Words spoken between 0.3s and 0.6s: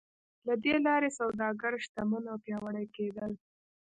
له